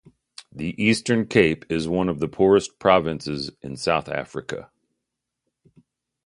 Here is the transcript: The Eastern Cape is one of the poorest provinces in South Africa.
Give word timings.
The 0.51 0.73
Eastern 0.83 1.27
Cape 1.27 1.63
is 1.71 1.87
one 1.87 2.09
of 2.09 2.17
the 2.19 2.27
poorest 2.27 2.79
provinces 2.79 3.51
in 3.61 3.75
South 3.77 4.09
Africa. 4.09 4.71